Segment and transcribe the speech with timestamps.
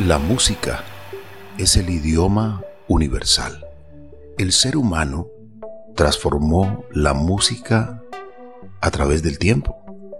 [0.00, 0.84] La música
[1.58, 3.66] es el idioma universal.
[4.38, 5.26] El ser humano
[5.96, 8.00] transformó la música
[8.80, 9.76] a través del tiempo.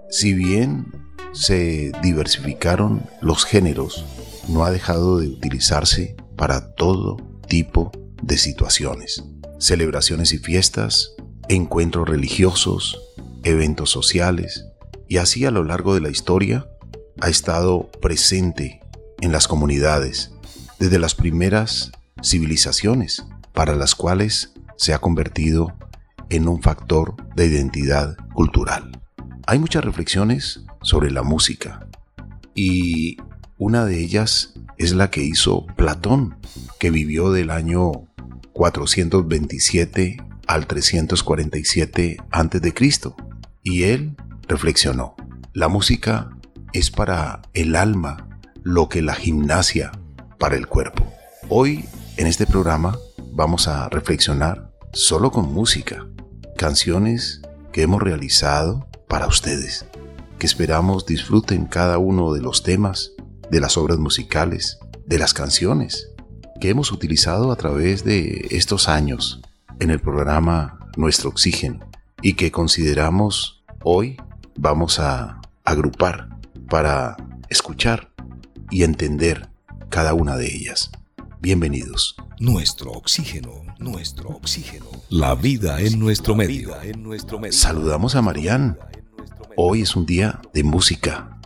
[0.09, 0.91] Si bien
[1.31, 4.05] se diversificaron los géneros,
[4.49, 7.15] no ha dejado de utilizarse para todo
[7.47, 9.23] tipo de situaciones.
[9.59, 11.13] Celebraciones y fiestas,
[11.47, 12.99] encuentros religiosos,
[13.43, 14.65] eventos sociales,
[15.07, 16.67] y así a lo largo de la historia
[17.21, 18.81] ha estado presente
[19.21, 20.31] en las comunidades
[20.79, 21.91] desde las primeras
[22.23, 25.73] civilizaciones para las cuales se ha convertido
[26.29, 29.01] en un factor de identidad cultural.
[29.45, 31.87] Hay muchas reflexiones sobre la música
[32.53, 33.17] y
[33.57, 36.37] una de ellas es la que hizo Platón,
[36.79, 37.91] que vivió del año
[38.53, 43.13] 427 al 347 a.C.
[43.63, 44.15] Y él
[44.47, 45.15] reflexionó,
[45.53, 46.29] la música
[46.73, 48.27] es para el alma
[48.63, 49.91] lo que la gimnasia
[50.37, 51.11] para el cuerpo.
[51.49, 51.85] Hoy
[52.17, 52.97] en este programa
[53.31, 56.05] vamos a reflexionar solo con música,
[56.57, 59.85] canciones que hemos realizado para ustedes,
[60.37, 63.11] que esperamos disfruten cada uno de los temas,
[63.49, 66.09] de las obras musicales, de las canciones
[66.59, 69.41] que hemos utilizado a través de estos años
[69.79, 71.89] en el programa Nuestro Oxígeno
[72.21, 74.17] y que consideramos hoy
[74.55, 76.28] vamos a agrupar
[76.69, 77.17] para
[77.49, 78.09] escuchar
[78.69, 79.49] y entender
[79.89, 80.91] cada una de ellas.
[81.41, 82.15] Bienvenidos.
[82.39, 84.85] Nuestro oxígeno, nuestro oxígeno.
[85.09, 86.75] La vida en nuestro medio.
[87.49, 88.77] Saludamos a Marían.
[89.57, 91.39] Hoy es un día de música.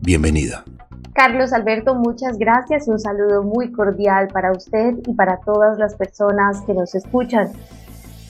[0.00, 0.64] Bienvenida.
[1.12, 2.88] Carlos Alberto, muchas gracias.
[2.88, 7.52] Un saludo muy cordial para usted y para todas las personas que nos escuchan.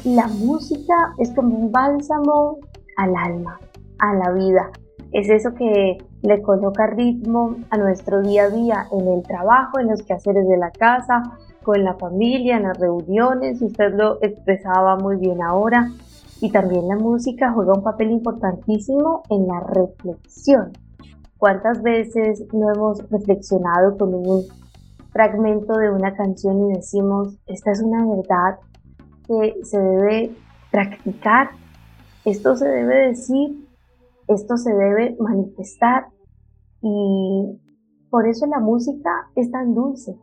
[0.04, 2.58] La música es como un bálsamo
[2.96, 3.60] al alma,
[3.98, 4.70] a la vida
[5.12, 9.88] es eso que le coloca ritmo a nuestro día a día en el trabajo, en
[9.88, 11.22] los quehaceres de la casa,
[11.62, 15.90] con la familia, en las reuniones, usted lo expresaba muy bien ahora,
[16.40, 20.72] y también la música juega un papel importantísimo en la reflexión.
[21.38, 24.44] ¿Cuántas veces no hemos reflexionado con un
[25.10, 28.58] fragmento de una canción y decimos, esta es una verdad
[29.26, 30.32] que se debe
[30.70, 31.50] practicar,
[32.24, 33.69] esto se debe decir
[34.30, 36.06] esto se debe manifestar.
[36.82, 37.60] Y
[38.10, 40.16] por eso la música es tan dulce,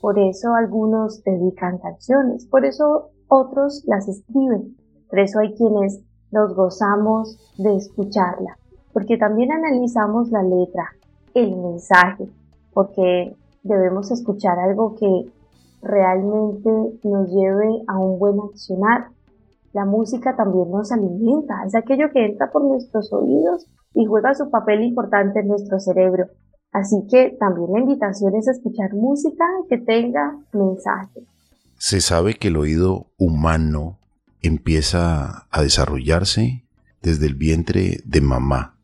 [0.00, 4.76] por eso algunos dedican canciones, por eso otros las escriben,
[5.08, 6.00] por eso hay quienes
[6.32, 8.58] nos gozamos de escucharla,
[8.92, 10.88] porque también analizamos la letra,
[11.34, 12.28] el mensaje,
[12.72, 15.30] porque debemos escuchar algo que
[15.82, 16.70] realmente
[17.04, 19.10] nos lleve a un buen accionar,
[19.72, 24.50] la música también nos alimenta, es aquello que entra por nuestros oídos y juega su
[24.50, 26.26] papel importante en nuestro cerebro.
[26.72, 31.26] Así que también la invitación es escuchar música que tenga mensaje.
[31.76, 33.98] Se sabe que el oído humano
[34.42, 36.64] empieza a desarrollarse
[37.02, 38.76] desde el vientre de mamá.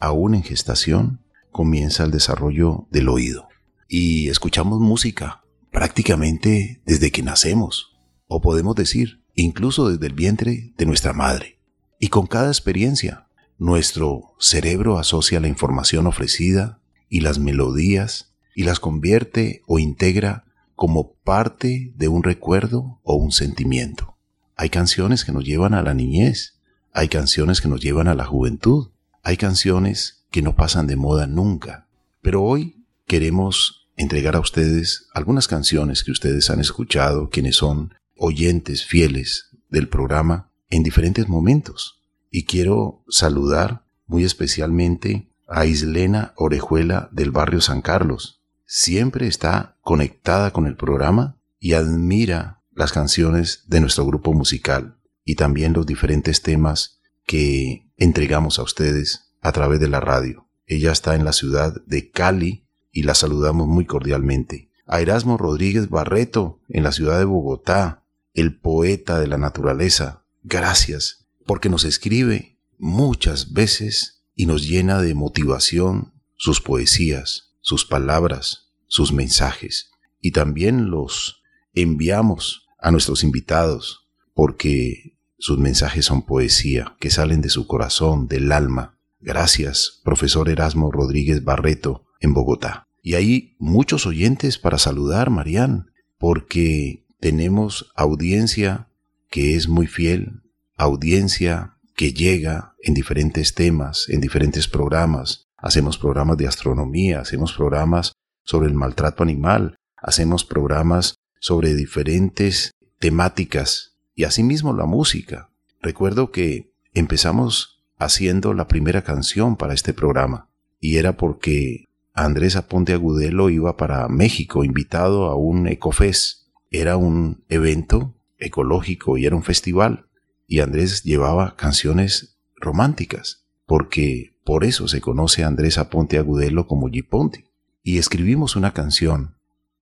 [0.00, 1.20] Aún en gestación
[1.50, 3.48] comienza el desarrollo del oído.
[3.88, 7.96] Y escuchamos música prácticamente desde que nacemos.
[8.26, 11.58] O podemos decir, incluso desde el vientre de nuestra madre.
[12.00, 13.28] Y con cada experiencia,
[13.58, 20.44] nuestro cerebro asocia la información ofrecida y las melodías y las convierte o integra
[20.74, 24.16] como parte de un recuerdo o un sentimiento.
[24.56, 26.58] Hay canciones que nos llevan a la niñez,
[26.92, 28.88] hay canciones que nos llevan a la juventud,
[29.22, 31.86] hay canciones que no pasan de moda nunca.
[32.22, 38.84] Pero hoy queremos entregar a ustedes algunas canciones que ustedes han escuchado, quienes son oyentes
[38.84, 42.02] fieles del programa en diferentes momentos.
[42.30, 48.42] Y quiero saludar muy especialmente a Islena Orejuela del barrio San Carlos.
[48.66, 55.34] Siempre está conectada con el programa y admira las canciones de nuestro grupo musical y
[55.34, 60.46] también los diferentes temas que entregamos a ustedes a través de la radio.
[60.66, 64.70] Ella está en la ciudad de Cali y la saludamos muy cordialmente.
[64.86, 68.04] A Erasmo Rodríguez Barreto en la ciudad de Bogotá,
[68.40, 70.24] el poeta de la naturaleza.
[70.42, 78.70] Gracias, porque nos escribe muchas veces y nos llena de motivación sus poesías, sus palabras,
[78.86, 79.90] sus mensajes.
[80.20, 81.42] Y también los
[81.74, 88.52] enviamos a nuestros invitados, porque sus mensajes son poesía, que salen de su corazón, del
[88.52, 89.00] alma.
[89.18, 92.86] Gracias, profesor Erasmo Rodríguez Barreto, en Bogotá.
[93.02, 98.88] Y hay muchos oyentes para saludar, Marían, porque tenemos audiencia
[99.28, 100.42] que es muy fiel,
[100.76, 108.12] audiencia que llega en diferentes temas, en diferentes programas, hacemos programas de astronomía, hacemos programas
[108.44, 115.50] sobre el maltrato animal, hacemos programas sobre diferentes temáticas y asimismo la música.
[115.80, 120.48] Recuerdo que empezamos haciendo la primera canción para este programa
[120.80, 126.37] y era porque Andrés Aponte Agudelo iba para México invitado a un Ecofest.
[126.70, 130.06] Era un evento ecológico y era un festival
[130.46, 136.88] y Andrés llevaba canciones románticas porque por eso se conoce a Andrés Aponte Agudelo como
[136.88, 137.44] Giponte.
[137.82, 139.36] Y escribimos una canción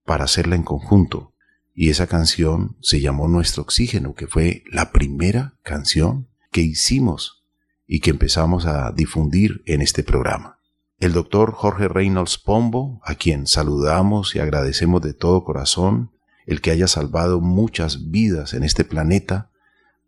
[0.04, 1.32] para hacerla en conjunto
[1.72, 7.44] y esa canción se llamó Nuestro Oxígeno, que fue la primera canción que hicimos
[7.86, 10.58] y que empezamos a difundir en este programa.
[10.98, 16.10] El doctor Jorge Reynolds Pombo, a quien saludamos y agradecemos de todo corazón,
[16.46, 19.50] el que haya salvado muchas vidas en este planeta,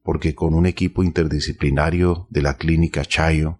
[0.03, 3.59] porque con un equipo interdisciplinario de la clínica Chayo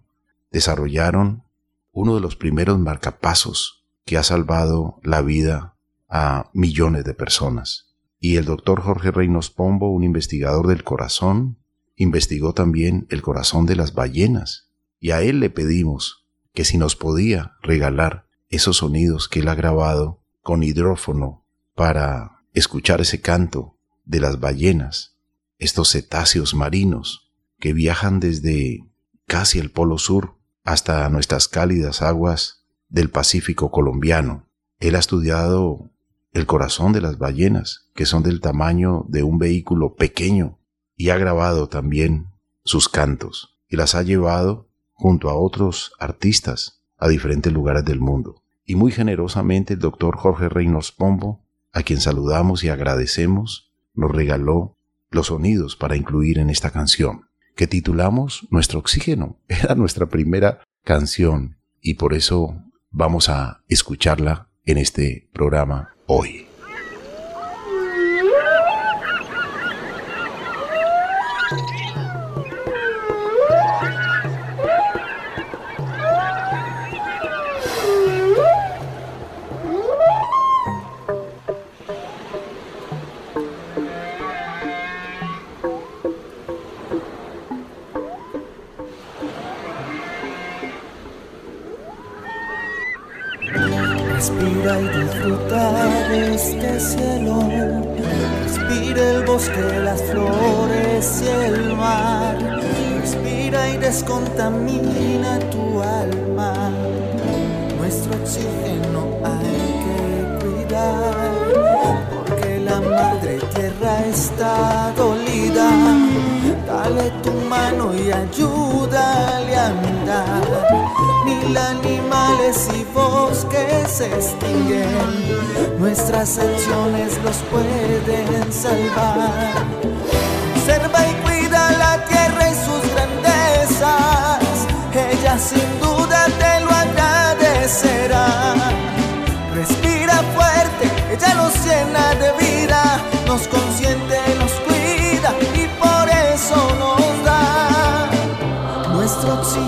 [0.51, 1.43] desarrollaron
[1.91, 5.75] uno de los primeros marcapasos que ha salvado la vida
[6.07, 7.93] a millones de personas.
[8.19, 11.57] Y el doctor Jorge Reynos Pombo, un investigador del corazón,
[11.95, 16.95] investigó también el corazón de las ballenas, y a él le pedimos que si nos
[16.95, 24.19] podía regalar esos sonidos que él ha grabado con hidrófono para escuchar ese canto de
[24.19, 25.15] las ballenas,
[25.57, 28.85] estos cetáceos marinos que viajan desde
[29.27, 34.47] casi el Polo Sur hasta nuestras cálidas aguas del Pacífico colombiano.
[34.79, 35.91] Él ha estudiado
[36.31, 40.59] el corazón de las ballenas, que son del tamaño de un vehículo pequeño,
[40.95, 42.27] y ha grabado también
[42.63, 48.43] sus cantos, y las ha llevado junto a otros artistas a diferentes lugares del mundo.
[48.65, 54.77] Y muy generosamente el doctor Jorge Reynos Pombo, a quien saludamos y agradecemos, nos regaló
[55.11, 59.39] los sonidos para incluir en esta canción, que titulamos Nuestro Oxígeno.
[59.47, 66.48] Era nuestra primera canción y por eso vamos a escucharla en este programa hoy.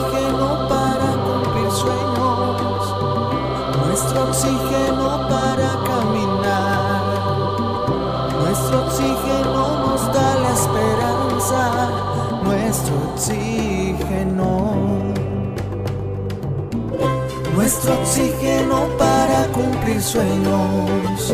[0.01, 2.31] Nuestro oxígeno
[3.91, 7.01] nuestro oxígeno para caminar.
[8.41, 11.63] Nuestro oxígeno nos da la esperanza,
[12.43, 14.51] nuestro oxígeno.
[17.55, 21.33] Nuestro oxígeno para cumplir sueños,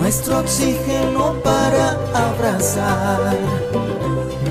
[0.00, 3.36] nuestro oxígeno para abrazar,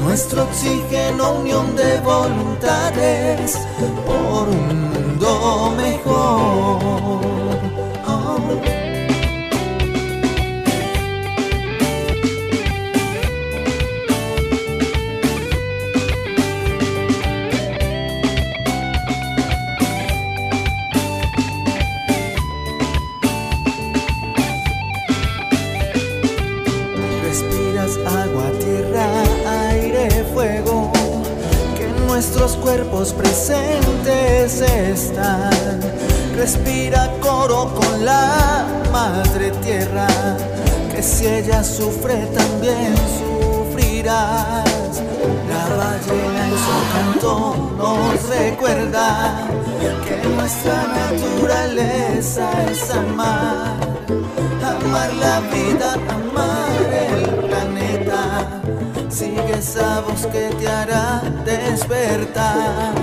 [0.07, 3.57] nuestro oxígeno unión de voluntades
[4.05, 5.76] por un mundo
[38.07, 40.07] la madre tierra,
[40.91, 44.93] que si ella sufre también sufrirás.
[45.51, 47.31] La ballena en su canto
[47.77, 49.07] nos recuerda
[50.05, 53.75] que nuestra naturaleza es amar,
[54.73, 56.79] amar la vida, amar
[57.11, 58.21] el planeta
[59.09, 62.93] Sigue esa voz que te hará despertar.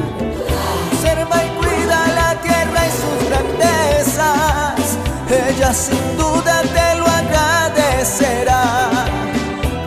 [0.93, 2.83] Observa y cuida la tierra
[3.29, 4.84] grandezas,
[5.31, 8.91] ella sin duda te lo agradecerá.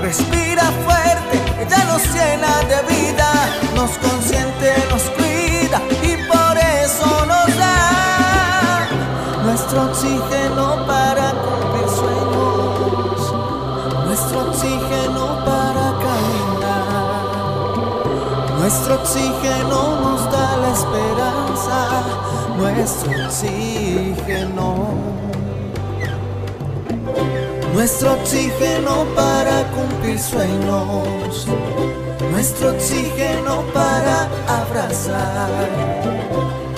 [0.01, 3.29] Respira fuerte, ella nos llena de vida,
[3.75, 8.87] nos consiente, nos cuida y por eso nos da
[9.43, 13.33] nuestro oxígeno para cumplir sueños,
[14.05, 17.25] nuestro oxígeno para caminar,
[18.59, 21.77] nuestro oxígeno nos da la esperanza,
[22.57, 25.16] nuestro oxígeno
[27.77, 31.45] nuestro oxígeno para cumplir sueños,
[32.31, 35.69] nuestro oxígeno para abrazar,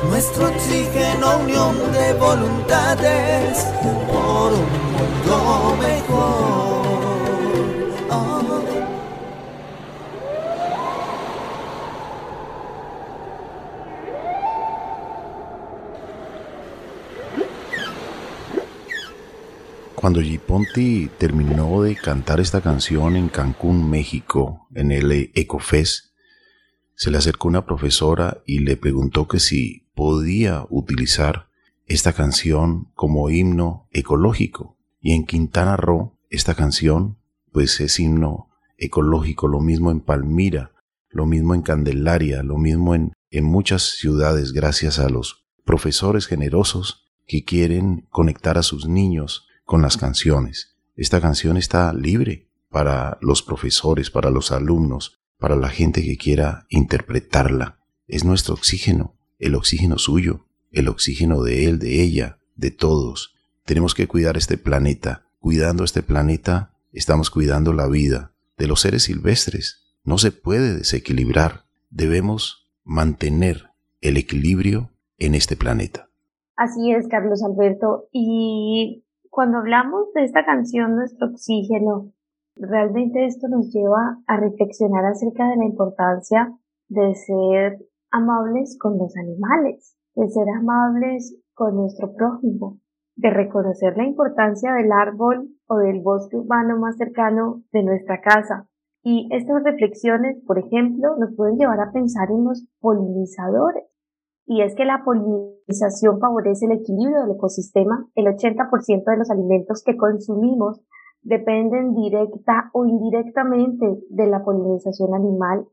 [0.10, 3.66] nuestro oxígeno unión de voluntades
[4.12, 6.89] por un mundo mejor.
[20.00, 26.14] Cuando Giponti terminó de cantar esta canción en Cancún, México, en el Ecofest,
[26.96, 31.50] se le acercó una profesora y le preguntó que si podía utilizar
[31.86, 34.78] esta canción como himno ecológico.
[35.02, 37.18] Y en Quintana Roo, esta canción,
[37.52, 40.72] pues es himno ecológico, lo mismo en Palmira,
[41.10, 47.06] lo mismo en Candelaria, lo mismo en, en muchas ciudades, gracias a los profesores generosos
[47.28, 50.76] que quieren conectar a sus niños con las canciones.
[50.96, 56.66] Esta canción está libre para los profesores, para los alumnos, para la gente que quiera
[56.70, 57.78] interpretarla.
[58.08, 63.36] Es nuestro oxígeno, el oxígeno suyo, el oxígeno de él, de ella, de todos.
[63.64, 65.28] Tenemos que cuidar este planeta.
[65.38, 69.94] Cuidando este planeta, estamos cuidando la vida de los seres silvestres.
[70.04, 71.66] No se puede desequilibrar.
[71.92, 73.70] Debemos mantener
[74.02, 76.10] el equilibrio en este planeta.
[76.56, 78.10] Así es, Carlos Alberto.
[78.12, 82.12] Y cuando hablamos de esta canción, Nuestro Oxígeno,
[82.56, 86.54] realmente esto nos lleva a reflexionar acerca de la importancia
[86.90, 87.78] de ser
[88.12, 92.80] amables con los animales, de ser amables con nuestro prójimo,
[93.16, 98.68] de reconocer la importancia del árbol o del bosque urbano más cercano de nuestra casa.
[99.04, 103.86] Y estas reflexiones, por ejemplo, nos pueden llevar a pensar en los polinizadores
[104.50, 108.08] y es que la polinización favorece el equilibrio del ecosistema.
[108.16, 110.82] El 80% de los alimentos que consumimos
[111.22, 115.68] dependen directa o indirectamente de la polinización animal.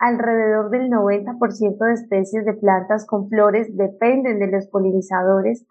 [0.00, 5.64] Alrededor del 90% de especies de plantas con flores dependen de los polinizadores.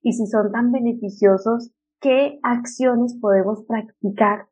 [0.00, 4.46] Y si son tan beneficiosos, ¿qué acciones podemos practicar?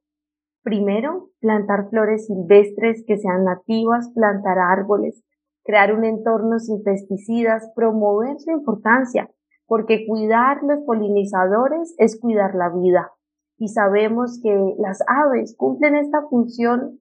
[0.63, 5.25] Primero, plantar flores silvestres que sean nativas, plantar árboles,
[5.71, 9.31] crear un entorno sin pesticidas, promover su importancia,
[9.67, 13.13] porque cuidar los polinizadores es cuidar la vida.
[13.57, 16.99] Y sabemos que las aves cumplen esta función,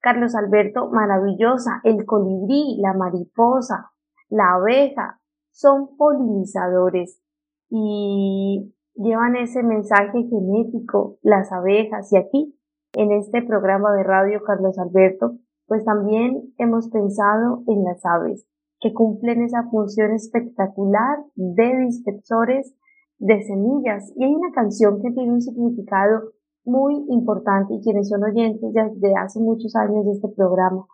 [0.00, 1.80] Carlos Alberto, maravillosa.
[1.84, 3.90] El colibrí, la mariposa,
[4.30, 7.20] la abeja, son polinizadores
[7.68, 12.10] y llevan ese mensaje genético, las abejas.
[12.12, 12.58] Y aquí,
[12.94, 18.46] en este programa de radio, Carlos Alberto, pues también hemos pensado en las aves,
[18.80, 22.74] que cumplen esa función espectacular de dispersores
[23.18, 24.12] de semillas.
[24.16, 26.32] Y hay una canción que tiene un significado
[26.64, 30.86] muy importante y quienes son oyentes desde hace muchos años de este programa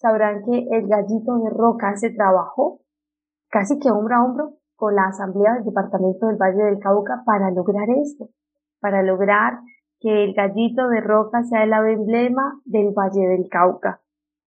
[0.00, 2.80] sabrán que el gallito de roca se trabajó
[3.50, 7.50] casi que hombro a hombro con la Asamblea del Departamento del Valle del Cauca para
[7.50, 8.28] lograr esto,
[8.80, 9.58] para lograr
[10.00, 14.00] que el gallito de roca sea el ave emblema del Valle del Cauca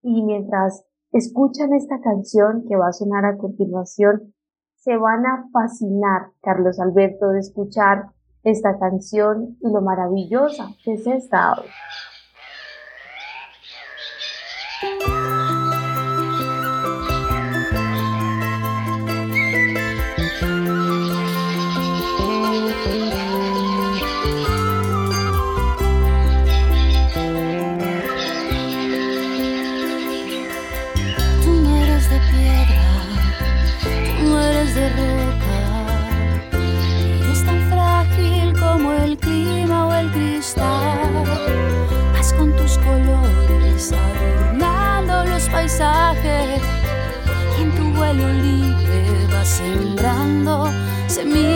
[0.04, 4.34] y mientras escuchan esta canción que va a sonar a continuación,
[4.76, 8.10] se van a fascinar, Carlos Alberto, de escuchar
[8.44, 11.56] esta canción y lo maravillosa que es esta
[47.58, 50.70] con tu baile vas dejando
[51.08, 51.53] tu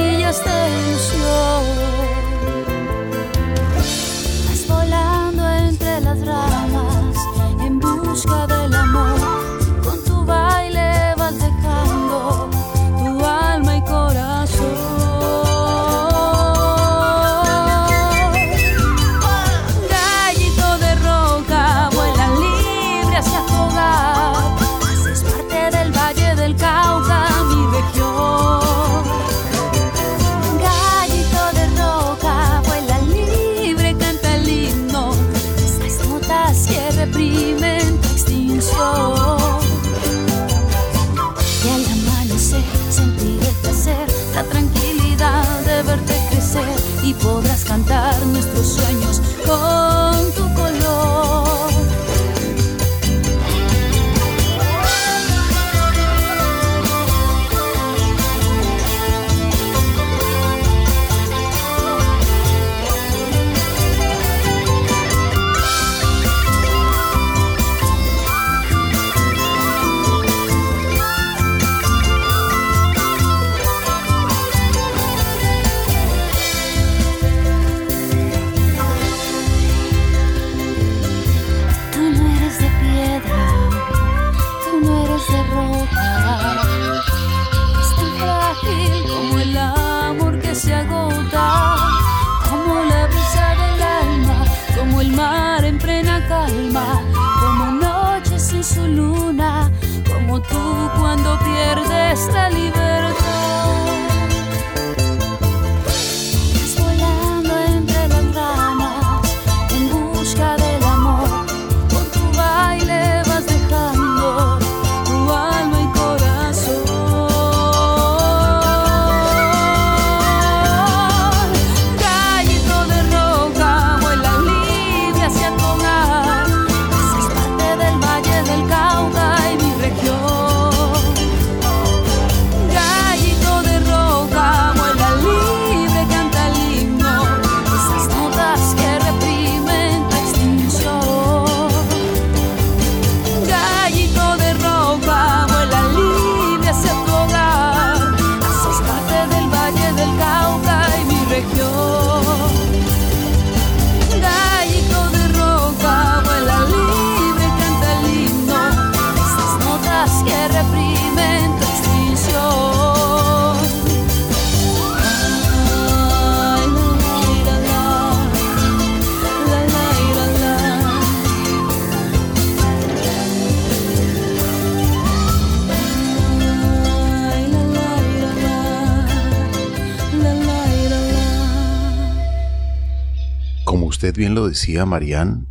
[184.15, 185.48] bien lo decía Marían,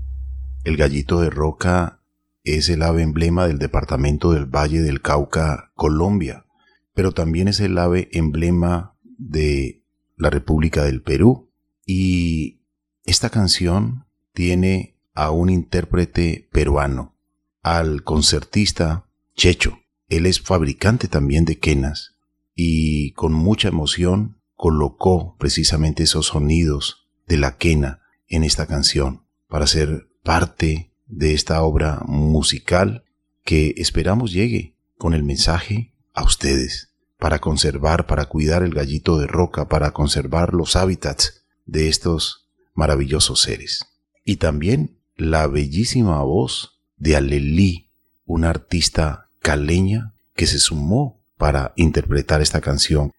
[0.64, 2.01] el gallito de roca
[2.45, 6.47] es el ave emblema del departamento del Valle del Cauca, Colombia,
[6.95, 9.83] pero también es el ave emblema de
[10.16, 11.51] la República del Perú.
[11.85, 12.61] Y
[13.05, 17.14] esta canción tiene a un intérprete peruano,
[17.62, 19.81] al concertista Checho.
[20.09, 22.14] Él es fabricante también de quenas
[22.55, 29.67] y con mucha emoción colocó precisamente esos sonidos de la quena en esta canción para
[29.67, 33.05] ser parte de esta obra musical
[33.45, 39.27] que esperamos llegue con el mensaje a ustedes para conservar, para cuidar el gallito de
[39.27, 43.87] roca, para conservar los hábitats de estos maravillosos seres.
[44.25, 47.91] Y también la bellísima voz de Alelí,
[48.25, 53.12] una artista caleña que se sumó para interpretar esta canción,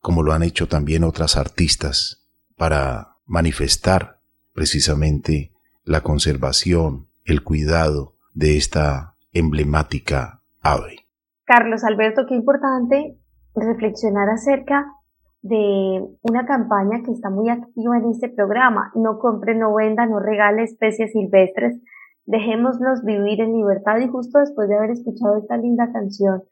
[0.00, 4.17] como lo han hecho también otras artistas, para manifestar
[4.58, 5.52] precisamente
[5.84, 11.06] la conservación, el cuidado de esta emblemática ave.
[11.44, 13.16] Carlos Alberto, qué importante
[13.54, 14.84] reflexionar acerca
[15.42, 18.90] de una campaña que está muy activa en este programa.
[18.96, 21.80] No compre, no venda, no regale especies silvestres.
[22.26, 26.42] Dejémoslos vivir en libertad y justo después de haber escuchado esta linda canción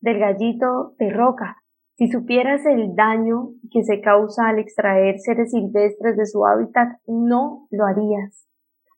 [0.00, 1.56] del gallito de roca,
[1.96, 7.66] si supieras el daño que se causa al extraer seres silvestres de su hábitat, no
[7.70, 8.46] lo harías.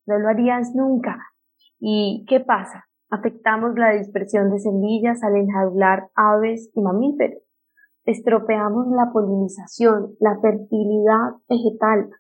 [0.05, 1.17] No lo harías nunca.
[1.79, 2.87] ¿Y qué pasa?
[3.09, 7.41] Afectamos la dispersión de semillas al enjaular aves y mamíferos.
[8.05, 12.11] Estropeamos la polinización, la fertilidad vegetal,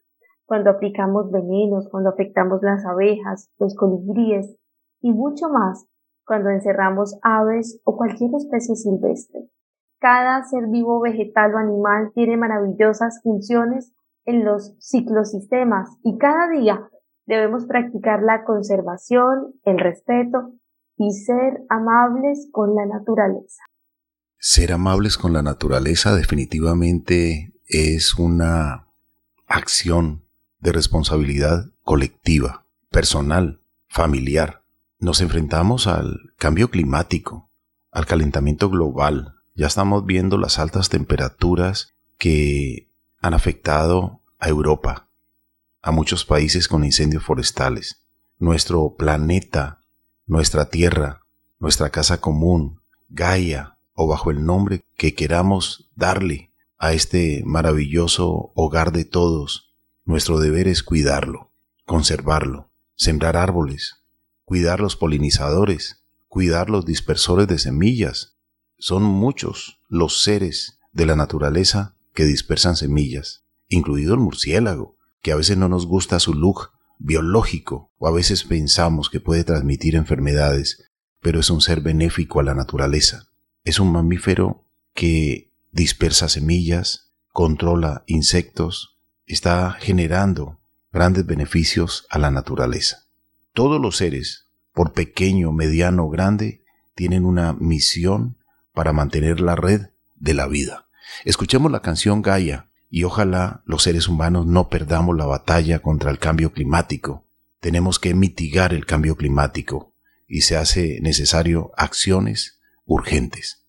[0.46, 4.56] cuando aplicamos venenos, cuando afectamos las abejas, los colibríes
[5.00, 5.88] y mucho más
[6.24, 9.48] cuando encerramos aves o cualquier especie silvestre.
[10.00, 13.92] Cada ser vivo, vegetal o animal tiene maravillosas funciones
[14.24, 16.88] en los ciclosistemas y cada día
[17.26, 20.52] debemos practicar la conservación, el respeto
[20.96, 23.62] y ser amables con la naturaleza.
[24.38, 28.86] Ser amables con la naturaleza definitivamente es una
[29.48, 30.22] acción
[30.60, 34.62] de responsabilidad colectiva, personal, familiar.
[35.00, 37.48] Nos enfrentamos al cambio climático,
[37.90, 45.08] al calentamiento global, ya estamos viendo las altas temperaturas que han afectado a Europa,
[45.82, 48.06] a muchos países con incendios forestales.
[48.38, 49.80] Nuestro planeta,
[50.26, 51.24] nuestra tierra,
[51.58, 58.92] nuestra casa común, Gaia, o bajo el nombre que queramos darle a este maravilloso hogar
[58.92, 61.50] de todos, nuestro deber es cuidarlo,
[61.84, 64.04] conservarlo, sembrar árboles,
[64.44, 68.37] cuidar los polinizadores, cuidar los dispersores de semillas,
[68.78, 75.36] son muchos los seres de la naturaleza que dispersan semillas, incluido el murciélago, que a
[75.36, 80.90] veces no nos gusta su look biológico o a veces pensamos que puede transmitir enfermedades,
[81.20, 83.28] pero es un ser benéfico a la naturaleza.
[83.64, 84.64] Es un mamífero
[84.94, 90.58] que dispersa semillas, controla insectos, está generando
[90.92, 93.06] grandes beneficios a la naturaleza.
[93.52, 96.62] Todos los seres, por pequeño, mediano o grande,
[96.94, 98.37] tienen una misión
[98.78, 100.86] para mantener la red de la vida.
[101.24, 106.20] Escuchemos la canción Gaia y ojalá los seres humanos no perdamos la batalla contra el
[106.20, 107.26] cambio climático.
[107.58, 109.94] Tenemos que mitigar el cambio climático
[110.28, 113.66] y se hace necesario acciones urgentes.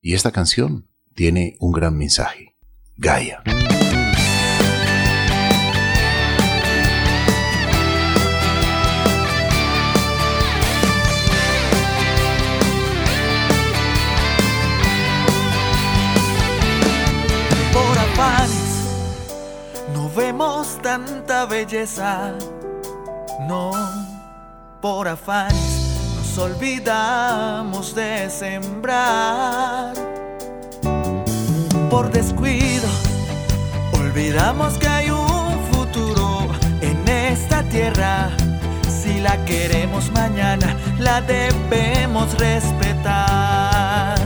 [0.00, 2.56] Y esta canción tiene un gran mensaje.
[2.96, 3.44] Gaia.
[20.82, 22.32] Tanta belleza,
[23.48, 23.72] no,
[24.80, 29.94] por afanes nos olvidamos de sembrar.
[31.90, 32.88] Por descuido
[34.18, 36.48] olvidamos que hay un futuro
[36.80, 38.30] en esta tierra.
[38.88, 44.17] Si la queremos mañana, la debemos respetar.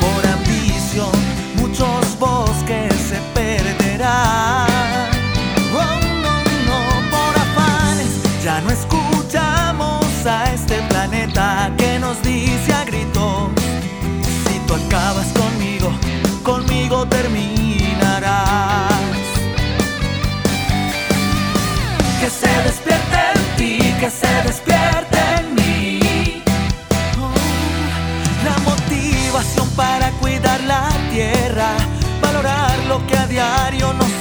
[0.00, 1.10] Por ambición
[1.56, 4.68] muchos bosques se perderán.
[5.74, 6.34] Oh, no,
[6.68, 6.78] no,
[7.10, 13.50] por afanes ya no escuchamos a este planeta que nos dice a gritos.
[14.46, 15.90] Si tú acabas conmigo,
[16.44, 18.92] conmigo terminarás.
[22.20, 24.81] Que se despierte en ti, que se despierte
[33.32, 34.11] diario nos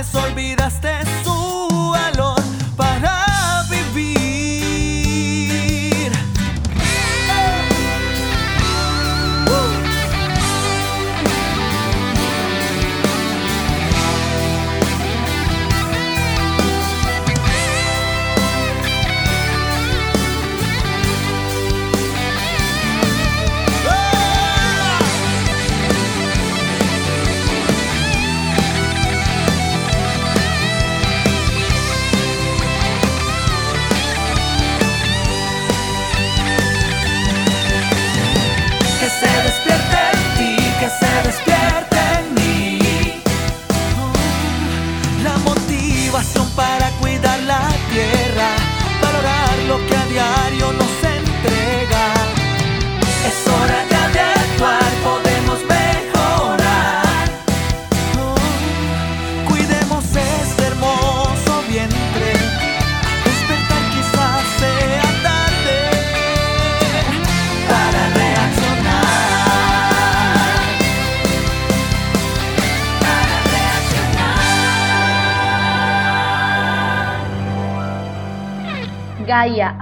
[0.00, 0.55] afanes olvidaste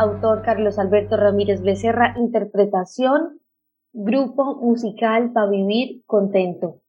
[0.04, 3.40] autor Carlos Alberto Ramírez Becerra, interpretación,
[3.92, 6.80] grupo musical para vivir contento.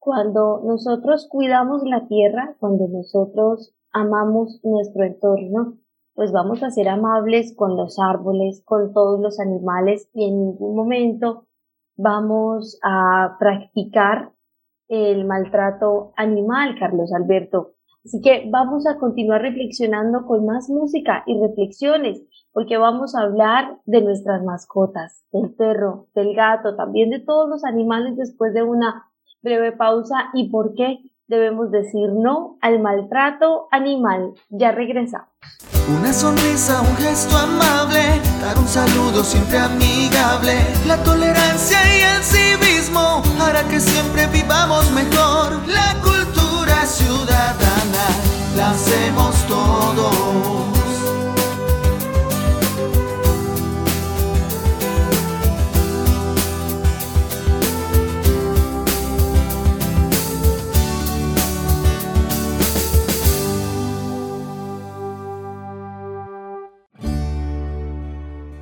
[0.00, 5.78] Cuando nosotros cuidamos la tierra, cuando nosotros amamos nuestro entorno,
[6.14, 10.74] pues vamos a ser amables con los árboles, con todos los animales y en ningún
[10.74, 11.46] momento
[11.96, 14.32] vamos a practicar
[14.88, 17.74] el maltrato animal, Carlos Alberto.
[18.04, 22.24] Así que vamos a continuar reflexionando con más música y reflexiones,
[22.58, 27.64] porque vamos a hablar de nuestras mascotas, del perro, del gato, también de todos los
[27.64, 29.06] animales después de una
[29.42, 34.34] breve pausa y por qué debemos decir no al maltrato animal.
[34.48, 35.28] Ya regresamos.
[36.00, 38.02] Una sonrisa, un gesto amable,
[38.40, 40.54] dar un saludo siempre amigable.
[40.88, 45.64] La tolerancia y el civismo hará que siempre vivamos mejor.
[45.68, 48.08] La cultura ciudadana
[48.56, 50.77] la hacemos todos.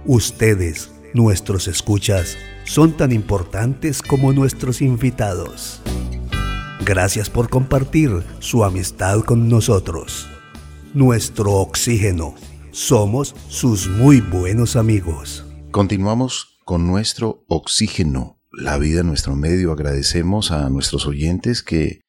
[0.08, 5.82] Ustedes, nuestros escuchas, son tan importantes como nuestros invitados.
[6.84, 10.28] Gracias por compartir su amistad con nosotros.
[10.94, 12.36] Nuestro oxígeno.
[12.70, 15.44] Somos sus muy buenos amigos.
[15.72, 19.72] Continuamos con nuestro oxígeno, la vida en nuestro medio.
[19.72, 22.00] Agradecemos a nuestros oyentes que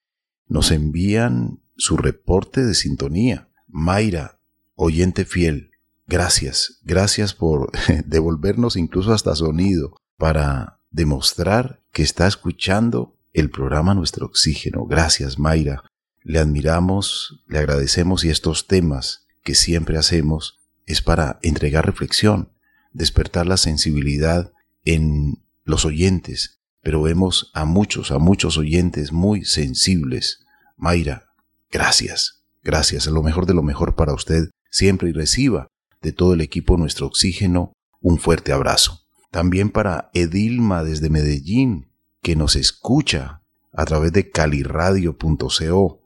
[0.48, 3.50] nos envían su reporte de sintonía.
[3.68, 4.40] Mayra,
[4.76, 5.72] oyente fiel,
[6.08, 7.72] gracias, gracias por
[8.06, 14.86] devolvernos incluso hasta sonido para demostrar que está escuchando el programa Nuestro Oxígeno.
[14.86, 15.84] Gracias, Mayra.
[16.24, 22.50] Le admiramos, le agradecemos y estos temas que siempre hacemos es para entregar reflexión,
[22.94, 24.52] despertar la sensibilidad
[24.86, 30.46] en los oyentes, pero vemos a muchos, a muchos oyentes muy sensibles.
[30.78, 31.30] Mayra,
[31.70, 35.68] gracias, gracias, lo mejor de lo mejor para usted siempre y reciba
[36.08, 39.02] de todo el equipo nuestro oxígeno un fuerte abrazo.
[39.30, 41.88] También para Edilma desde Medellín,
[42.22, 43.42] que nos escucha
[43.74, 46.00] a través de caliradio.co.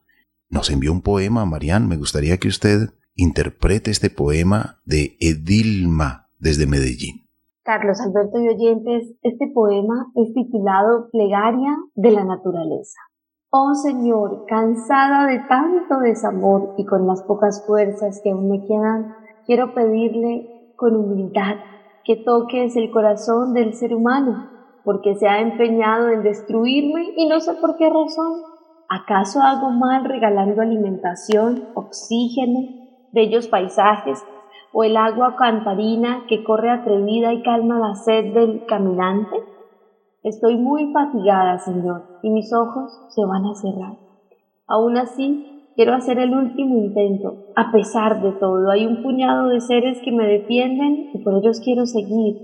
[0.49, 1.87] Nos envió un poema, Marian.
[1.87, 7.27] Me gustaría que usted interprete este poema de Edilma desde Medellín.
[7.63, 12.99] Carlos Alberto y oyentes, este poema es titulado Plegaria de la Naturaleza.
[13.51, 19.13] Oh Señor, cansada de tanto desamor y con las pocas fuerzas que aún me quedan,
[19.51, 21.57] quiero pedirle con humildad
[22.05, 24.49] que toques el corazón del ser humano,
[24.85, 28.43] porque se ha empeñado en destruirme y no sé por qué razón.
[28.87, 32.61] ¿Acaso hago mal regalando alimentación, oxígeno,
[33.11, 34.23] bellos paisajes
[34.71, 39.35] o el agua cantarina que corre atrevida y calma la sed del caminante?
[40.23, 43.97] Estoy muy fatigada, Señor, y mis ojos se van a cerrar.
[44.65, 47.47] Aún así, quiero hacer el último intento.
[47.55, 51.59] A pesar de todo, hay un puñado de seres que me defienden y por ellos
[51.63, 52.37] quiero seguir.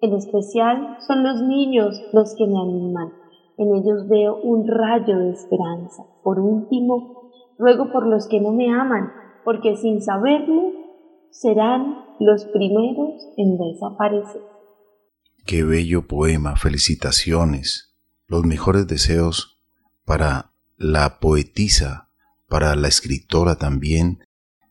[0.00, 3.12] En especial son los niños los que me animan.
[3.58, 6.04] En ellos veo un rayo de esperanza.
[6.22, 9.10] Por último, ruego por los que no me aman,
[9.44, 10.72] porque sin saberlo
[11.30, 14.42] serán los primeros en desaparecer.
[15.46, 17.94] Qué bello poema, felicitaciones,
[18.26, 19.62] los mejores deseos
[20.04, 22.05] para la poetisa,
[22.48, 24.24] para la escritora también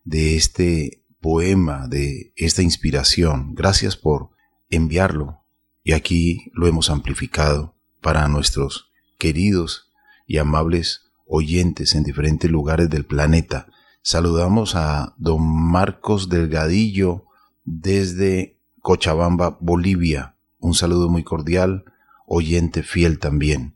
[0.04, 3.54] de este poema, de esta inspiración.
[3.54, 4.30] Gracias por
[4.70, 5.40] enviarlo
[5.82, 9.92] y aquí lo hemos amplificado para nuestros queridos
[10.26, 13.66] y amables oyentes en diferentes lugares del planeta.
[14.02, 17.24] Saludamos a don Marcos Delgadillo
[17.64, 20.36] desde Cochabamba, Bolivia.
[20.58, 21.84] Un saludo muy cordial,
[22.26, 23.74] oyente fiel también.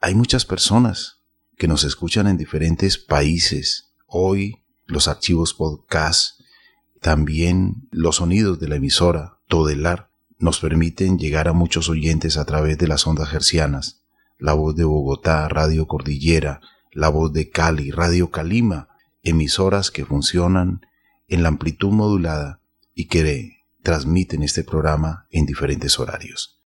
[0.00, 1.21] Hay muchas personas
[1.62, 3.92] que nos escuchan en diferentes países.
[4.08, 6.40] Hoy los archivos podcast,
[7.00, 12.78] también los sonidos de la emisora Todelar nos permiten llegar a muchos oyentes a través
[12.78, 14.02] de las ondas hercianas.
[14.38, 18.88] La voz de Bogotá, Radio Cordillera, la voz de Cali, Radio Calima,
[19.22, 20.84] emisoras que funcionan
[21.28, 22.60] en la amplitud modulada
[22.92, 26.60] y que transmiten este programa en diferentes horarios.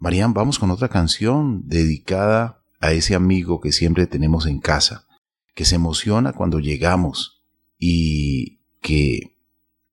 [0.00, 5.06] Marian, vamos con otra canción dedicada a ese amigo que siempre tenemos en casa,
[5.54, 7.40] que se emociona cuando llegamos
[7.78, 9.38] y que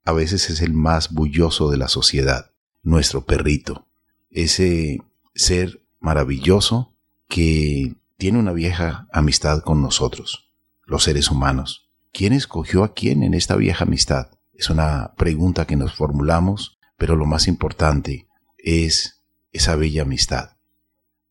[0.03, 3.87] a veces es el más bulloso de la sociedad, nuestro perrito,
[4.31, 5.03] ese
[5.35, 6.95] ser maravilloso
[7.27, 10.51] que tiene una vieja amistad con nosotros,
[10.83, 11.91] los seres humanos.
[12.11, 14.31] ¿Quién escogió a quién en esta vieja amistad?
[14.53, 19.21] Es una pregunta que nos formulamos, pero lo más importante es
[19.51, 20.57] esa bella amistad.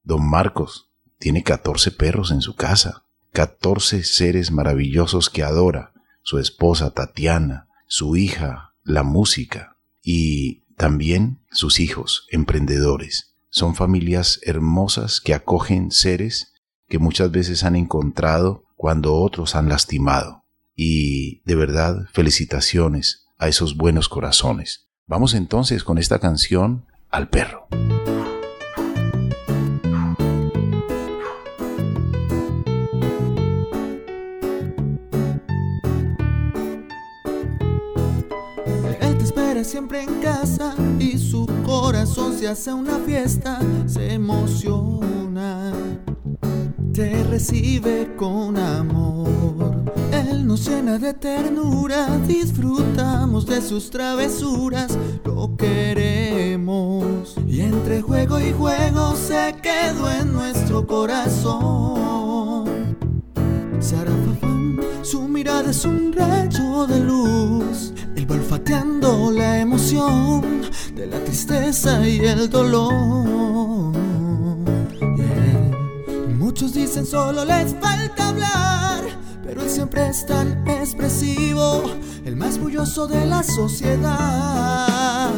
[0.04, 0.87] Don Marcos
[1.18, 8.16] tiene 14 perros en su casa, 14 seres maravillosos que adora, su esposa Tatiana, su
[8.16, 13.34] hija, la música y también sus hijos, emprendedores.
[13.50, 16.52] Son familias hermosas que acogen seres
[16.88, 23.76] que muchas veces han encontrado cuando otros han lastimado y de verdad felicitaciones a esos
[23.76, 24.88] buenos corazones.
[25.06, 27.66] Vamos entonces con esta canción al perro.
[39.58, 45.72] Él siempre en casa y su corazón se hace una fiesta, se emociona,
[46.92, 49.78] te recibe con amor
[50.48, 57.36] nos llena de ternura, disfrutamos de sus travesuras, lo queremos.
[57.46, 62.66] Y entre juego y juego se quedó en nuestro corazón.
[63.78, 67.92] Sarafafán, su mirada es un rayo de luz,
[69.32, 70.62] la emoción
[70.94, 73.94] de la tristeza y el dolor.
[76.38, 79.04] Muchos dicen solo les falta hablar
[79.44, 81.82] pero él siempre es tan expresivo,
[82.26, 85.30] el más bulloso de la sociedad.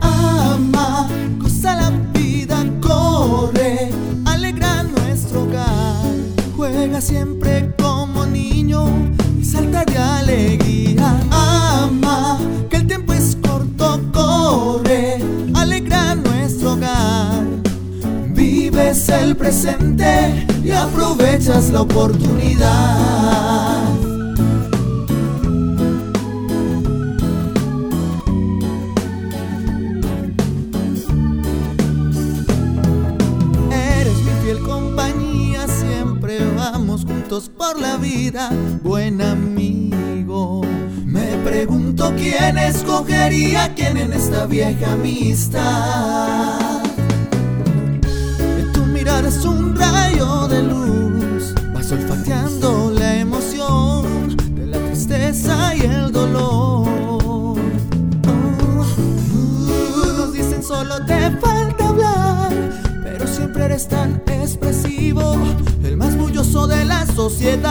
[0.00, 3.90] Ama, goza la vida, corre,
[4.24, 6.12] alegra nuestro hogar,
[6.56, 7.99] juega siempre como
[8.30, 8.84] niño
[9.40, 11.20] y salta de alegría.
[11.30, 12.38] Ama,
[12.68, 15.18] que el tiempo es corto, corre,
[15.54, 17.44] alegra nuestro hogar.
[18.34, 23.99] Vives el presente y aprovechas la oportunidad.
[37.30, 38.50] Por la vida,
[38.82, 40.62] buen amigo.
[41.04, 46.82] Me pregunto quién escogería quién en esta vieja amistad.
[48.72, 50.99] Tu mirada es un rayo de luz,
[63.88, 65.36] tan expresivo
[66.66, 67.70] de la sociedad.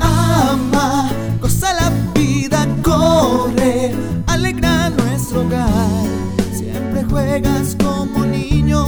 [0.00, 3.92] Ama, goza la vida, corre,
[4.26, 6.06] alegra nuestro hogar.
[6.54, 8.86] Siempre juegas como niño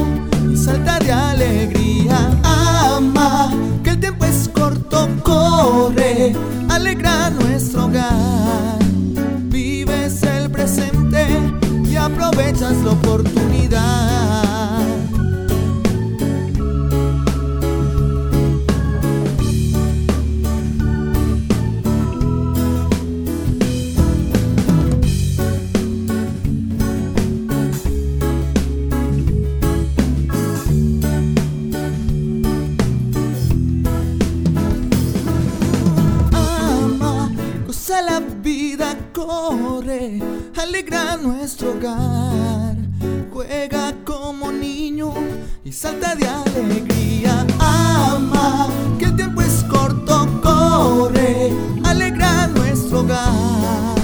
[0.52, 2.16] y salta de alegría.
[2.42, 6.34] Ama, que el tiempo es corto, corre,
[6.68, 8.83] alegra nuestro hogar.
[12.04, 14.53] Aprovechas la oportunidad.
[40.84, 42.76] Alegra nuestro hogar.
[43.32, 45.12] Juega como niño
[45.64, 47.46] y salta de alegría.
[47.58, 48.68] Ama,
[48.98, 51.52] que el tiempo es corto, corre,
[51.84, 53.96] alegra nuestro hogar.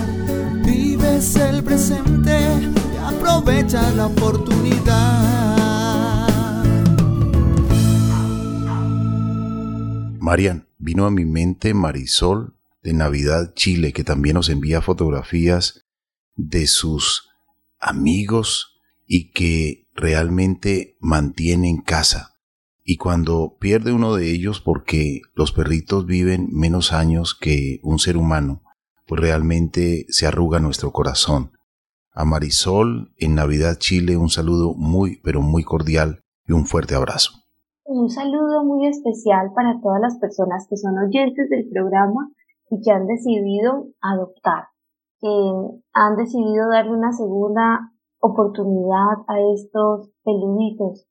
[0.65, 5.21] Vives el presente y aprovecha la oportunidad.
[10.19, 15.85] Marian, vino a mi mente Marisol de Navidad Chile, que también nos envía fotografías
[16.49, 17.29] de sus
[17.79, 22.37] amigos y que realmente mantiene en casa.
[22.85, 28.17] Y cuando pierde uno de ellos porque los perritos viven menos años que un ser
[28.17, 28.63] humano,
[29.07, 31.53] pues realmente se arruga nuestro corazón.
[32.13, 37.33] A Marisol en Navidad Chile un saludo muy pero muy cordial y un fuerte abrazo.
[37.85, 42.31] Un saludo muy especial para todas las personas que son oyentes del programa
[42.71, 44.69] y que han decidido adoptar,
[45.21, 51.07] que han decidido darle una segunda oportunidad a estos peluditos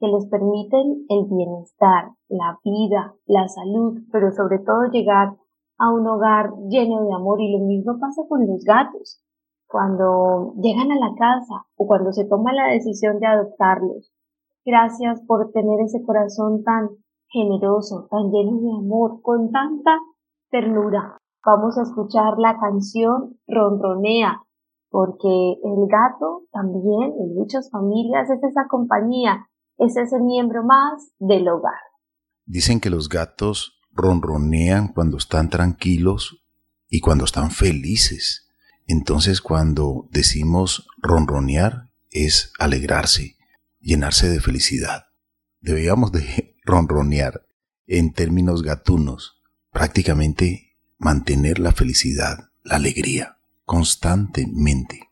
[0.00, 5.36] que les permiten el bienestar, la vida, la salud, pero sobre todo llegar
[5.78, 9.22] a un hogar lleno de amor y lo mismo pasa con los gatos.
[9.66, 14.12] Cuando llegan a la casa o cuando se toma la decisión de adoptarlos.
[14.64, 16.90] Gracias por tener ese corazón tan
[17.28, 19.98] generoso, tan lleno de amor, con tanta
[20.50, 21.18] ternura.
[21.46, 24.40] Vamos a escuchar la canción Ronronea,
[24.88, 25.28] porque
[25.62, 31.74] el gato también en muchas familias es esa compañía, es ese miembro más del hogar.
[32.46, 36.42] Dicen que los gatos ronronean cuando están tranquilos
[36.88, 38.48] y cuando están felices.
[38.86, 43.36] Entonces cuando decimos ronronear es alegrarse,
[43.80, 45.06] llenarse de felicidad.
[45.60, 47.42] Debíamos de ronronear
[47.86, 50.63] en términos gatunos prácticamente
[51.04, 53.36] mantener la felicidad, la alegría,
[53.66, 55.10] constantemente.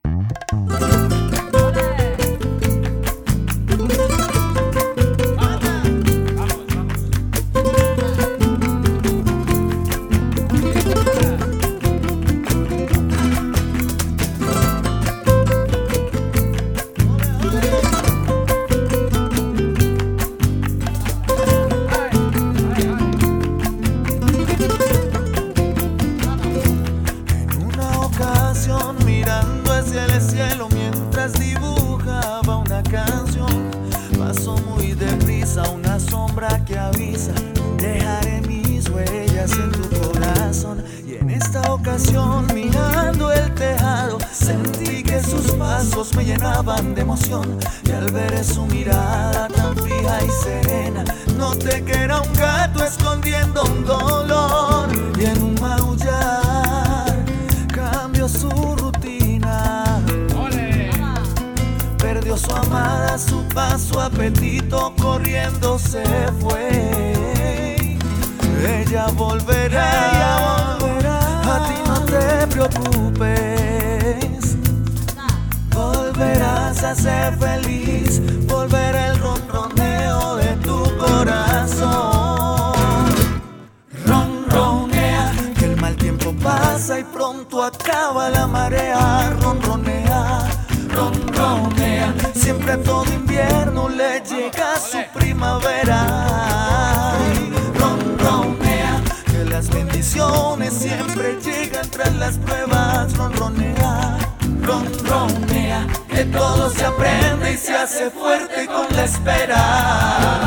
[107.52, 110.41] Y se hace fuerte con la espera.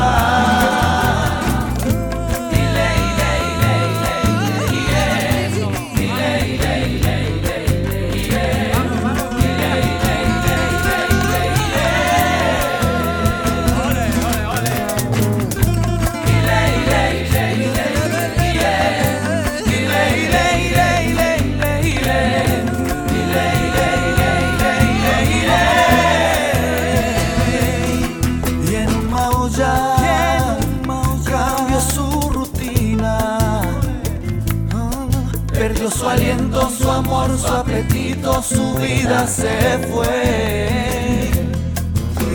[37.38, 41.30] Su apetito, su vida se fue.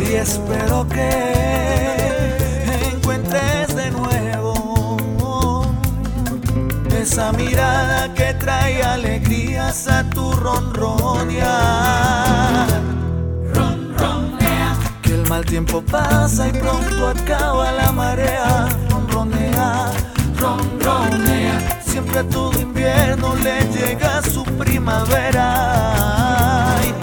[0.09, 1.09] Y espero que
[2.93, 5.67] encuentres de nuevo
[7.01, 11.41] esa mirada que trae alegrías a tu ronronear.
[15.01, 18.67] Que el mal tiempo pasa y pronto acaba la marea.
[18.89, 19.91] Ronronea,
[20.39, 21.20] ronronea.
[22.11, 25.47] Siempre a todo invierno le llega su primavera.
[26.77, 26.93] Ay.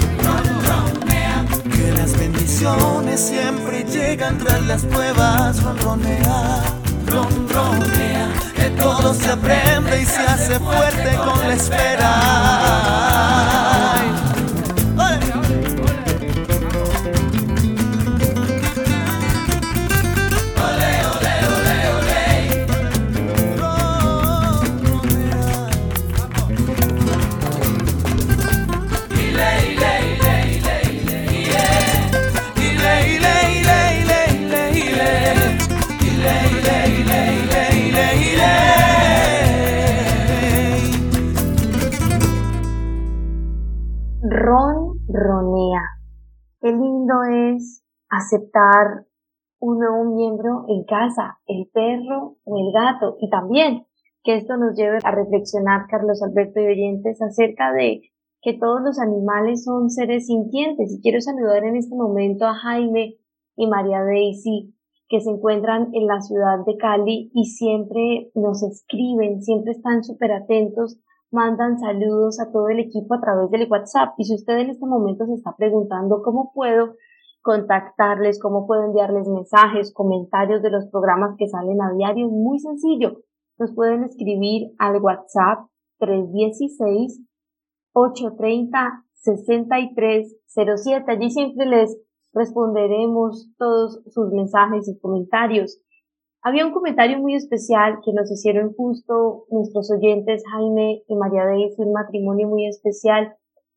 [1.71, 5.63] Que las bendiciones siempre llegan tras las pruebas.
[5.63, 6.61] Ronronea.
[8.55, 12.13] Que todo se aprende y se hace fuerte con la espera.
[13.95, 14.28] Ay.
[47.09, 49.07] Lindo es aceptar
[49.61, 53.17] un nuevo miembro en casa, el perro o el gato.
[53.21, 53.87] Y también
[54.23, 58.03] que esto nos lleve a reflexionar, Carlos Alberto y oyentes, acerca de
[58.41, 60.93] que todos los animales son seres sintientes.
[60.93, 63.17] Y quiero saludar en este momento a Jaime
[63.57, 64.75] y María Daisy,
[65.09, 70.33] que se encuentran en la ciudad de Cali y siempre nos escriben, siempre están súper
[70.33, 71.01] atentos
[71.31, 74.14] mandan saludos a todo el equipo a través del WhatsApp.
[74.18, 76.95] Y si usted en este momento se está preguntando cómo puedo
[77.43, 82.59] contactarles, cómo puedo enviarles mensajes, comentarios de los programas que salen a diario, es muy
[82.59, 83.20] sencillo.
[83.59, 85.66] Nos pueden escribir al WhatsApp
[85.99, 87.22] 316
[87.93, 91.11] 830 6307.
[91.11, 91.99] Allí siempre les
[92.33, 95.81] responderemos todos sus mensajes y comentarios.
[96.43, 101.74] Había un comentario muy especial que nos hicieron justo nuestros oyentes Jaime y María Deis,
[101.78, 103.34] un matrimonio muy especial,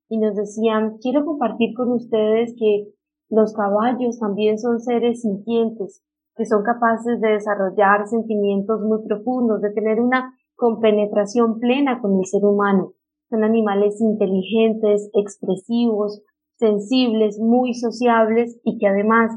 [0.10, 2.88] y nos decían, quiero compartir con ustedes que
[3.30, 6.04] los caballos también son seres sintientes,
[6.36, 12.26] que son capaces de desarrollar sentimientos muy profundos, de tener una compenetración plena con el
[12.26, 12.94] ser humano.
[13.30, 16.22] Son animales inteligentes, expresivos,
[16.58, 19.32] sensibles, muy sociables y que además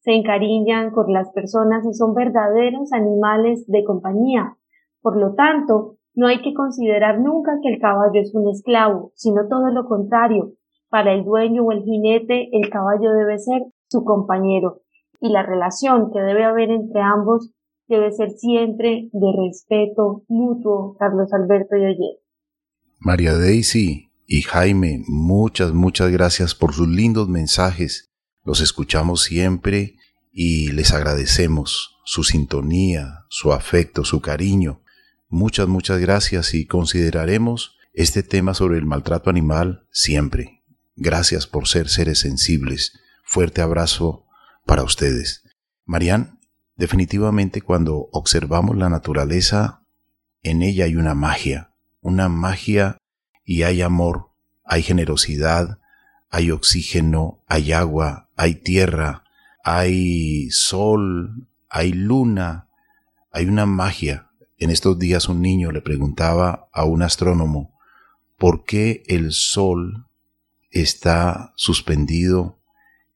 [0.00, 4.56] se encariñan con las personas y son verdaderos animales de compañía.
[5.02, 9.48] Por lo tanto, no hay que considerar nunca que el caballo es un esclavo, sino
[9.48, 10.52] todo lo contrario.
[10.88, 14.80] Para el dueño o el jinete, el caballo debe ser su compañero
[15.20, 17.52] y la relación que debe haber entre ambos
[17.86, 22.18] debe ser siempre de respeto mutuo, Carlos Alberto y.
[22.98, 28.09] María Daisy y Jaime, muchas, muchas gracias por sus lindos mensajes.
[28.44, 29.96] Los escuchamos siempre
[30.32, 34.82] y les agradecemos su sintonía, su afecto, su cariño.
[35.28, 40.62] Muchas, muchas gracias y consideraremos este tema sobre el maltrato animal siempre.
[40.96, 42.98] Gracias por ser seres sensibles.
[43.24, 44.26] Fuerte abrazo
[44.66, 45.42] para ustedes.
[45.84, 46.40] Marian,
[46.76, 49.84] definitivamente cuando observamos la naturaleza,
[50.42, 52.96] en ella hay una magia, una magia
[53.44, 54.30] y hay amor,
[54.64, 55.78] hay generosidad,
[56.30, 59.24] hay oxígeno, hay agua, hay tierra,
[59.64, 62.68] hay sol, hay luna,
[63.32, 67.78] hay una magia En estos días un niño le preguntaba a un astrónomo
[68.36, 70.06] por qué el Sol
[70.70, 72.58] está suspendido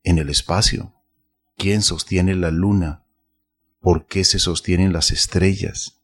[0.02, 0.94] en el espacio.
[1.56, 3.04] ¿Quién sostiene la luna?
[3.80, 6.00] ¿Por qué se sostienen las estrellas?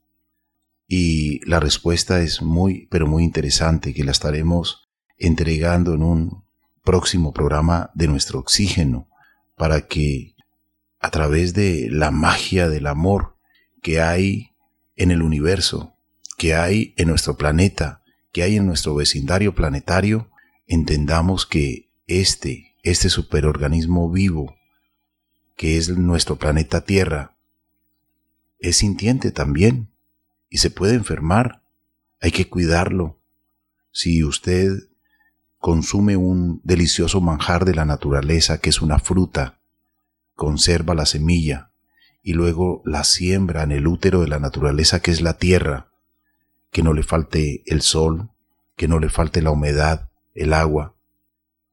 [0.86, 6.44] Y la respuesta es muy, pero muy interesante, que la estaremos entregando en un
[6.84, 9.08] próximo programa de nuestro oxígeno,
[9.56, 10.34] para que
[11.00, 13.36] a través de la magia del amor
[13.82, 14.52] que hay
[14.96, 15.94] en el universo,
[16.36, 18.02] que hay en nuestro planeta,
[18.32, 20.30] que hay en nuestro vecindario planetario,
[20.66, 24.56] entendamos que este, este superorganismo vivo,
[25.56, 27.34] que es nuestro planeta Tierra,
[28.58, 29.88] es sintiente también
[30.50, 31.62] y se puede enfermar.
[32.20, 33.18] Hay que cuidarlo.
[33.90, 34.89] Si usted
[35.60, 39.60] consume un delicioso manjar de la naturaleza, que es una fruta,
[40.34, 41.70] conserva la semilla
[42.22, 45.92] y luego la siembra en el útero de la naturaleza, que es la tierra,
[46.70, 48.30] que no le falte el sol,
[48.74, 50.94] que no le falte la humedad, el agua,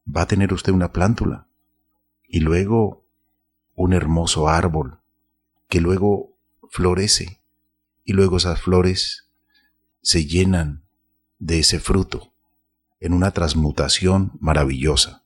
[0.05, 1.47] va a tener usted una plántula
[2.27, 3.05] y luego
[3.75, 4.99] un hermoso árbol
[5.69, 6.35] que luego
[6.69, 7.39] florece
[8.03, 9.29] y luego esas flores
[10.01, 10.83] se llenan
[11.39, 12.33] de ese fruto
[12.99, 15.23] en una transmutación maravillosa,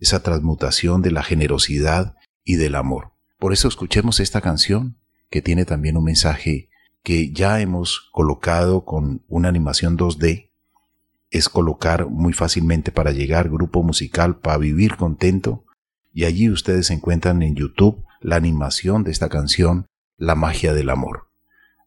[0.00, 3.12] esa transmutación de la generosidad y del amor.
[3.38, 4.96] Por eso escuchemos esta canción
[5.30, 6.68] que tiene también un mensaje
[7.02, 10.50] que ya hemos colocado con una animación 2D
[11.30, 15.64] es colocar muy fácilmente para llegar grupo musical para vivir contento
[16.12, 19.86] y allí ustedes encuentran en YouTube la animación de esta canción
[20.18, 21.28] La magia del amor.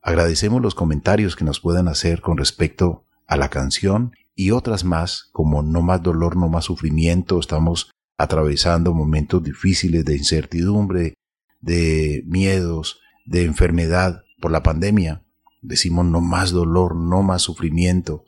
[0.01, 5.29] Agradecemos los comentarios que nos puedan hacer con respecto a la canción y otras más
[5.31, 11.15] como No más dolor, no más sufrimiento, estamos atravesando momentos difíciles de incertidumbre,
[11.61, 15.23] de miedos, de enfermedad por la pandemia.
[15.61, 18.25] Decimos no más dolor, no más sufrimiento,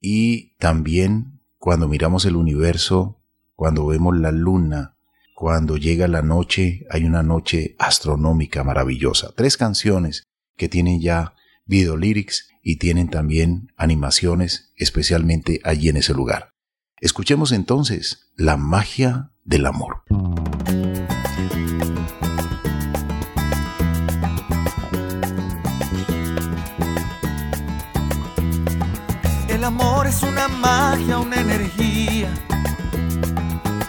[0.00, 3.20] y también cuando miramos el universo,
[3.54, 4.96] cuando vemos la luna,
[5.34, 9.32] cuando llega la noche, hay una noche astronómica maravillosa.
[9.36, 10.24] Tres canciones
[10.56, 11.34] que tienen ya
[11.66, 16.54] video lyrics y tienen también animaciones, especialmente allí en ese lugar.
[17.00, 20.02] Escuchemos entonces la magia del amor.
[29.68, 32.30] amor es una magia, una energía.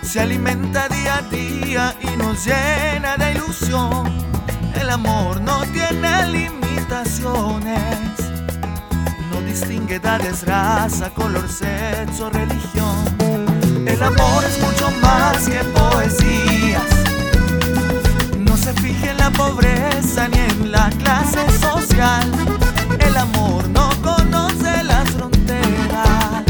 [0.02, 4.12] Se alimenta día a día y nos llena de ilusión.
[4.76, 8.09] El amor no tiene limitaciones.
[9.50, 12.96] Distingue edades, raza, color, sexo, religión.
[13.88, 16.84] El amor es mucho más que poesías.
[18.38, 22.30] No se fije en la pobreza ni en la clase social.
[23.00, 26.44] El amor no conoce las fronteras.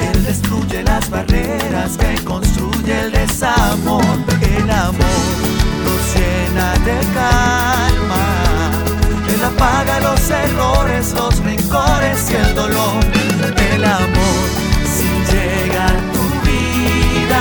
[0.00, 4.04] Él destruye las barreras que construye el desamor.
[4.40, 5.22] El amor
[5.84, 7.91] nos llena de calma.
[9.62, 13.04] Él apaga los errores, los rencores y el dolor.
[13.72, 14.48] El amor
[14.84, 17.40] si llega a tu vida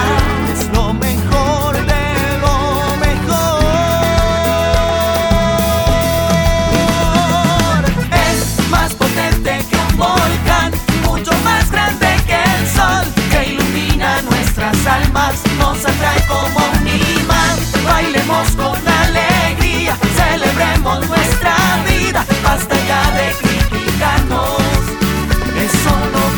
[0.53, 3.61] es lo mejor de lo mejor.
[8.30, 10.72] Es más potente que un volcán,
[11.03, 17.57] mucho más grande que el sol, que ilumina nuestras almas, nos atrae como un imán.
[17.84, 21.61] Bailemos con alegría, celebremos nuestra
[22.52, 24.58] basta ya de criticarnos.
[25.66, 26.30] Eso no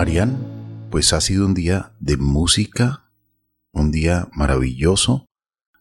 [0.00, 3.12] Marian, pues ha sido un día de música,
[3.70, 5.26] un día maravilloso.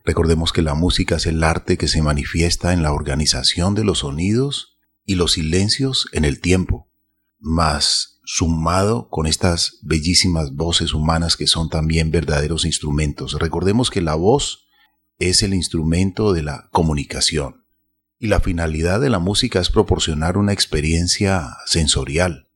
[0.04, 4.00] Recordemos que la música es el arte que se manifiesta en la organización de los
[4.00, 6.90] sonidos y los silencios en el tiempo,
[7.40, 13.40] más sumado con estas bellísimas voces humanas que son también verdaderos instrumentos.
[13.40, 14.68] Recordemos que la voz
[15.18, 17.64] es el instrumento de la comunicación
[18.20, 22.49] y la finalidad de la música es proporcionar una experiencia sensorial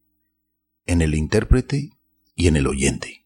[0.86, 1.92] en el intérprete
[2.36, 3.26] y en el oyente.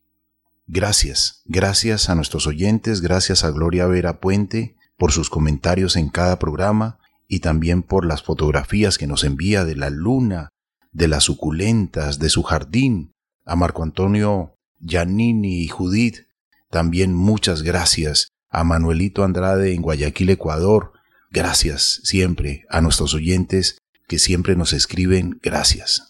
[0.67, 6.39] Gracias, gracias a nuestros oyentes, gracias a Gloria Vera Puente por sus comentarios en cada
[6.39, 10.49] programa y también por las fotografías que nos envía de la luna,
[10.91, 13.13] de las suculentas, de su jardín,
[13.45, 16.27] a Marco Antonio Giannini y Judith.
[16.69, 20.93] También muchas gracias a Manuelito Andrade en Guayaquil, Ecuador.
[21.31, 25.39] Gracias siempre a nuestros oyentes que siempre nos escriben.
[25.41, 26.06] Gracias.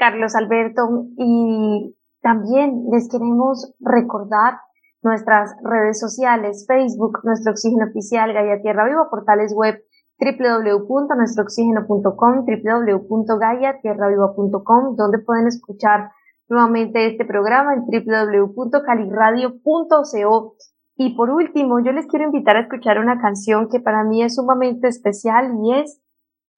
[0.00, 4.54] Carlos Alberto, y también les queremos recordar
[5.02, 9.84] nuestras redes sociales, Facebook, Nuestro Oxígeno Oficial, Gaia Tierra Viva, portales web
[10.18, 16.12] www.nuestrooxígeno.com, www.gaiatierraviva.com, donde pueden escuchar
[16.48, 20.56] nuevamente este programa en www.caliradio.co.
[20.96, 24.36] Y por último, yo les quiero invitar a escuchar una canción que para mí es
[24.36, 26.00] sumamente especial y es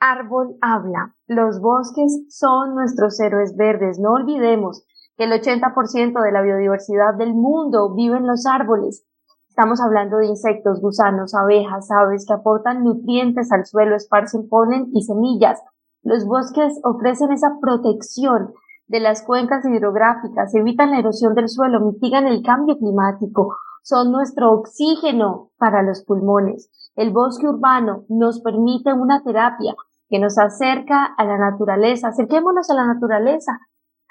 [0.05, 1.15] Árbol Habla.
[1.29, 4.01] Los bosques son nuestros héroes verdes.
[4.01, 4.85] No olvidemos
[5.17, 9.07] que el 80% de la biodiversidad del mundo vive en los árboles.
[9.49, 15.03] Estamos hablando de insectos, gusanos, abejas, aves que aportan nutrientes al suelo, esparcen polen y
[15.03, 15.63] semillas.
[16.03, 18.55] Los bosques ofrecen esa protección
[18.89, 24.51] de las cuencas hidrográficas, evitan la erosión del suelo, mitigan el cambio climático, son nuestro
[24.51, 26.71] oxígeno para los pulmones.
[26.97, 29.77] El bosque urbano nos permite una terapia
[30.13, 32.09] que nos acerca a la naturaleza.
[32.09, 33.53] Acerquémonos a la naturaleza,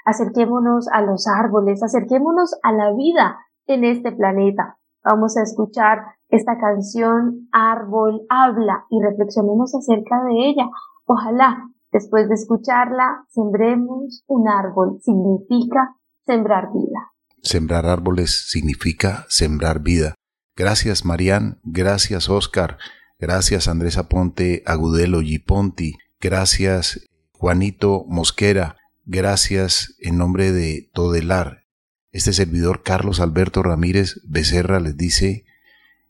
[0.04, 3.38] acerquémonos a los árboles, acerquémonos a la vida
[3.68, 4.80] en este planeta.
[5.04, 6.00] Vamos a escuchar
[6.30, 10.66] esta canción Árbol habla y reflexionemos acerca de ella.
[11.06, 14.98] Ojalá después de escucharla sembremos un árbol.
[15.02, 17.12] Significa sembrar vida.
[17.44, 20.16] Sembrar árboles significa sembrar vida.
[20.56, 22.78] Gracias Marian, gracias Oscar,
[23.22, 31.68] gracias Andrés Aponte Agudelo Giponti, gracias Juanito Mosquera, gracias en nombre de Todelar.
[32.12, 35.46] Este servidor Carlos Alberto Ramírez Becerra les dice,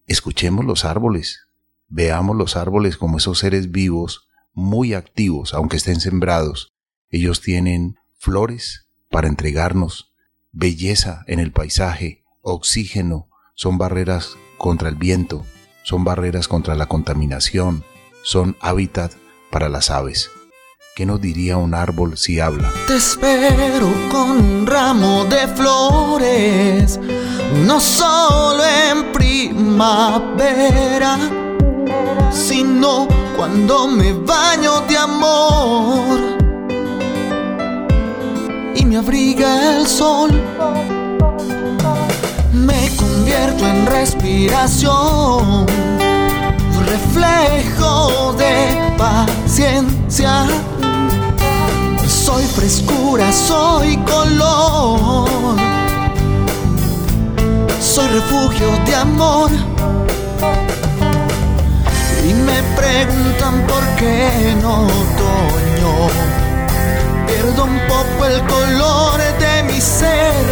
[0.08, 1.48] escuchemos los árboles,
[1.90, 6.72] veamos los árboles como esos seres vivos, muy activos, aunque estén sembrados.
[7.10, 10.14] Ellos tienen flores para entregarnos,
[10.54, 15.46] belleza en el paisaje, oxígeno, son barreras contra el viento,
[15.84, 17.84] son barreras contra la contaminación,
[18.24, 19.14] son hábitat
[19.50, 20.30] para las aves.
[20.96, 22.70] ¿Qué nos diría un árbol si habla?
[22.88, 27.00] Te espero con un ramo de flores,
[27.66, 29.58] no solo en primavera,
[32.32, 33.08] sino
[33.38, 36.20] cuando me baño de amor
[38.76, 40.30] y me abriga el sol.
[42.54, 45.61] Me convierto en respiración,
[52.06, 55.58] Soy frescura, soy color.
[57.80, 59.50] Soy refugio de amor.
[62.28, 65.94] Y me preguntan por qué en otoño
[67.28, 70.46] pierdo un poco el color de mi ser.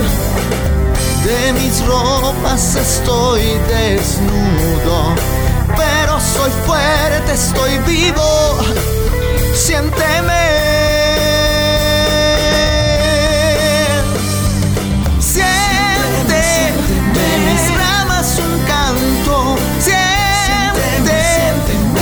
[1.26, 5.16] De mis ropas estoy desnudo,
[5.76, 8.99] pero soy fuerte, estoy vivo.
[9.60, 10.45] Siénteme.
[15.20, 16.43] Siente
[17.16, 19.57] de mis ramas un canto.
[19.80, 21.20] Siente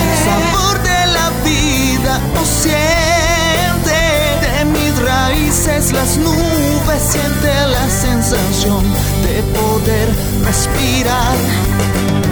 [0.02, 2.22] el sabor de la vida.
[2.40, 4.00] Oh, siente
[4.46, 7.02] de mis raíces las nubes.
[7.12, 8.06] Siente las
[10.46, 11.36] respirar.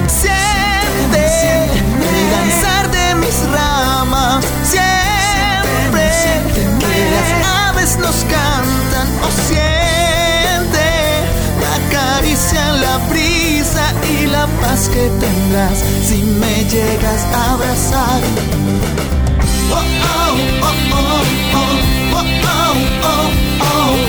[0.08, 1.26] Siente
[1.66, 2.75] el danzar
[9.48, 10.88] siente
[11.64, 15.78] la caricia en la brisa y la paz que tendrás
[16.08, 18.22] si me llegas a abrazar.
[19.72, 20.76] Oh, oh, oh,
[21.54, 21.74] oh,
[22.14, 23.32] oh, oh, oh, oh,
[23.62, 24.06] oh.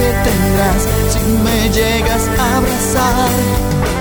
[0.00, 0.82] Que tendrás
[1.12, 3.99] si me llegas a abrazar.